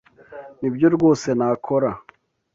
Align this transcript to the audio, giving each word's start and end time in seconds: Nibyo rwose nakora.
Nibyo 0.59 0.87
rwose 0.95 1.27
nakora. 1.39 1.89